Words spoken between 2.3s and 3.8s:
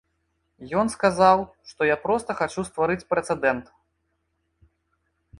хачу стварыць прэцэдэнт.